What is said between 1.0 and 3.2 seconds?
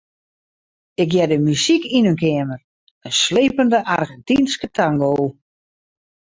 Ik hearde muzyk yn in keamer, in